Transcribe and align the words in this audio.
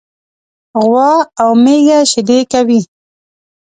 غوا 0.85 1.11
او 1.41 1.49
میږه 1.63 1.99
شيدي 2.11 2.39
کوي. 2.51 2.81